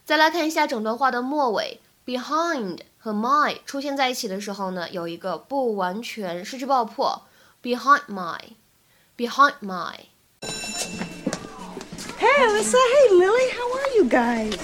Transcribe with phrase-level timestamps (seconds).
[0.04, 7.23] 再来看一下整段话的末尾 ，behind 和 my 出现在一起的时候呢，有一个不完全失去爆破，
[7.63, 12.77] behind my，behind my。Hey, Alyssa.
[12.77, 13.51] Hey, Lily.
[13.51, 14.59] How are you guys?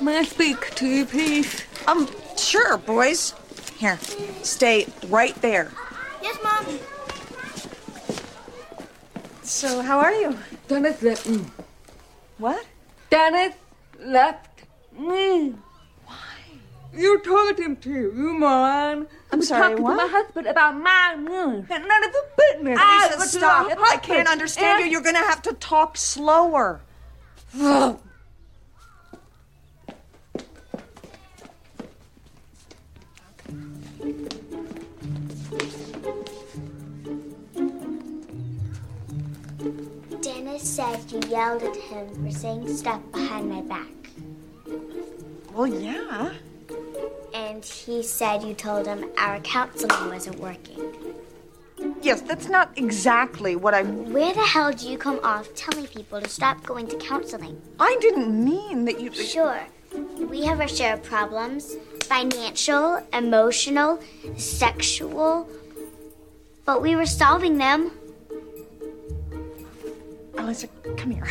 [0.00, 1.64] May I speak to you, please?
[1.86, 3.34] Um, sure, boys.
[3.78, 3.98] Here,
[4.42, 5.70] stay right there.
[6.20, 6.66] Yes, Mom.
[9.44, 10.36] So, how are you?
[10.66, 11.44] Dennis left me.
[12.38, 12.64] What?
[13.10, 13.54] Dennis
[14.00, 14.64] left
[14.98, 15.54] me.
[16.93, 17.01] Why?
[17.01, 19.07] You told him to, you moron.
[19.31, 19.91] I'm was sorry, talking what?
[19.91, 21.65] to my husband about my news.
[21.69, 22.79] And none of the business.
[22.79, 23.69] Alyssa, I was stop.
[23.69, 24.83] your I can't understand you.
[24.85, 26.81] And- You're gonna have to talk slower.
[40.21, 43.87] Dennis said you yelled at him for saying stuff behind my back.
[45.53, 46.33] Well, yeah.
[47.63, 50.93] He said you told him our counseling wasn't working.
[52.01, 53.83] Yes, that's not exactly what I.
[53.83, 57.61] Where the hell do you come off telling people to stop going to counseling?
[57.79, 59.13] I didn't mean that you.
[59.13, 59.61] Sure,
[60.29, 63.99] we have our share of problems financial, emotional,
[64.37, 65.47] sexual.
[66.65, 67.91] But we were solving them.
[70.35, 71.27] Alyssa, come here.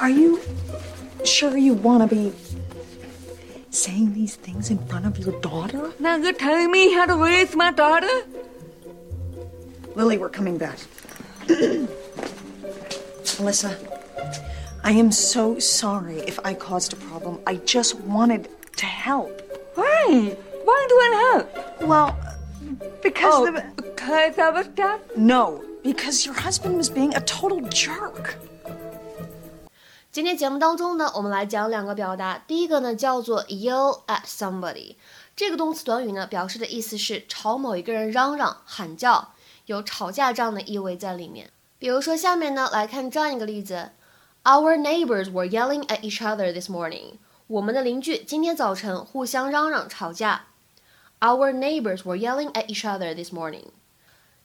[0.00, 0.40] Are you
[1.24, 2.32] sure you want to be
[3.70, 5.92] saying these things in front of your daughter?
[5.98, 8.08] Now you're telling me how to raise my daughter?
[9.94, 10.78] Lily, we're coming back.
[13.38, 13.76] Alyssa,
[14.84, 17.40] I am so sorry if I caused a problem.
[17.46, 19.42] I just wanted to help.
[19.74, 20.36] Why?
[20.64, 21.82] Why do I help?
[21.82, 22.18] Well,
[23.02, 23.64] because Oh, the.
[23.82, 25.00] because I was deaf?
[25.16, 28.36] No, because your husband was being a total jerk.
[30.18, 32.42] 今天节目当中呢，我们来讲两个表达。
[32.44, 34.96] 第一个呢叫做 yell at somebody，
[35.36, 39.28] 这个动词短语呢表示的意思是朝某一个人嚷嚷、喊叫，
[39.66, 41.50] 有吵架这样的意味在里面。
[41.78, 43.90] 比如说下面呢来看这样一个例子
[44.42, 47.18] ：Our neighbors were yelling at each other this morning。
[47.46, 50.46] 我们的邻居今天早晨互相嚷嚷吵架。
[51.20, 53.66] Our neighbors were yelling at each other this morning。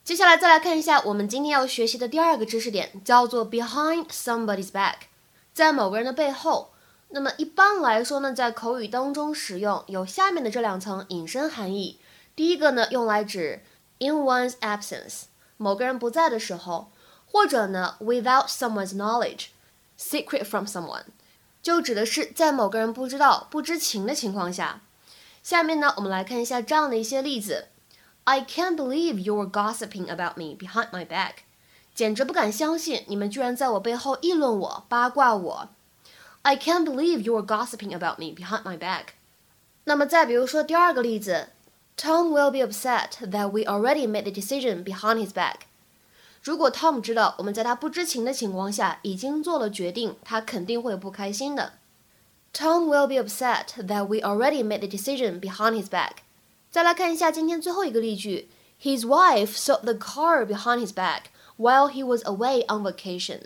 [0.04, 5.08] 接下来再来看一下我们今天要学习的第二个知识点，叫做 behind somebody's back。
[5.54, 6.72] 在某个人的背后。
[7.16, 12.00] 那么一般来说呢，在口语当中使用有下面的这两层引申含义。
[12.36, 13.62] 第一个呢，用来指
[14.00, 15.26] in one's absence，
[15.58, 16.92] 某个人不在的时候，
[17.32, 21.04] 或者呢 without someone's knowledge，secret from someone，
[21.62, 24.82] 就指的是在某个人不知道、不知情的情况下。
[25.44, 27.68] 下面呢，我们来看一下这样的一些例子。
[28.24, 31.44] I can't believe you were gossiping about me behind my back.
[31.95, 35.69] 简直不敢相信你们居然在我背后议论我、八卦我。
[36.43, 39.09] I can't believe you were gossiping about me behind my back.
[39.85, 41.49] 那么再比如说第二个例子，
[41.97, 45.63] Tom will be upset that we already made the decision behind his back.
[46.43, 51.73] 如果 Tom 知道我们在他不知情的情况下已经做了决定，他肯定会不开心的。
[52.55, 56.19] Tom will be upset that we already made the decision behind his back。
[56.71, 58.49] 再来看一下今天最后一个例句：
[58.81, 61.23] His wife sold the car behind his back
[61.57, 63.41] while he was away on vacation。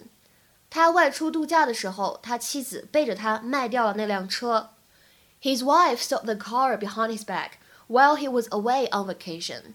[0.71, 4.71] 他外出度假的时候，他妻子背着他卖掉了那辆车。
[5.43, 7.53] His wife sold the car behind his back
[7.89, 9.75] while he was away on vacation。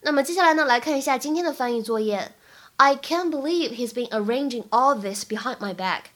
[0.00, 2.32] 那么接下来呢，来看一下今天的翻译作业。
[2.76, 6.06] I can't believe he's been arranging all this behind my back.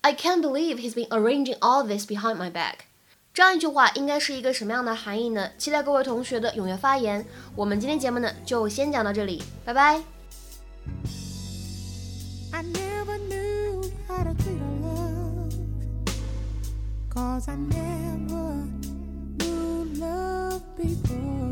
[0.00, 2.80] I can't believe he's been arranging all this behind my back.
[3.32, 5.52] 这样一句话应该是一个什么样的含义呢？
[5.56, 7.24] 期待各位同学的踊跃发言。
[7.54, 10.11] 我们今天节目呢就先讲到这里，拜拜。
[12.55, 15.53] I never knew how to treat a love,
[17.09, 18.67] cause I never
[19.39, 21.42] knew love before.